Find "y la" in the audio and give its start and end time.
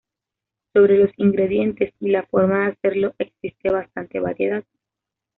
1.99-2.23